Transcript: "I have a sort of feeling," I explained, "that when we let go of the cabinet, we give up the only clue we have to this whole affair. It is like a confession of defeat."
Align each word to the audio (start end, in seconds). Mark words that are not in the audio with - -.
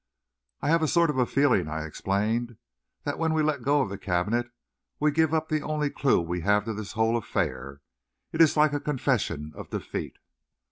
"I 0.63 0.69
have 0.69 0.81
a 0.81 0.87
sort 0.87 1.11
of 1.11 1.29
feeling," 1.29 1.67
I 1.67 1.85
explained, 1.85 2.57
"that 3.03 3.19
when 3.19 3.35
we 3.35 3.43
let 3.43 3.61
go 3.61 3.81
of 3.83 3.89
the 3.91 3.99
cabinet, 3.99 4.49
we 4.99 5.11
give 5.11 5.31
up 5.31 5.47
the 5.47 5.61
only 5.61 5.91
clue 5.91 6.19
we 6.21 6.41
have 6.41 6.65
to 6.65 6.73
this 6.73 6.93
whole 6.93 7.15
affair. 7.17 7.81
It 8.31 8.41
is 8.41 8.57
like 8.57 8.73
a 8.73 8.79
confession 8.79 9.53
of 9.55 9.69
defeat." 9.69 10.17